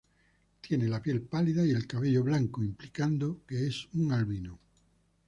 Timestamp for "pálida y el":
1.21-1.85